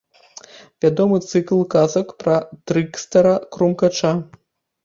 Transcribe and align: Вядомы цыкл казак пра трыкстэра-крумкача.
Вядомы 0.85 1.19
цыкл 1.31 1.59
казак 1.73 2.07
пра 2.23 2.37
трыкстэра-крумкача. 2.73 4.13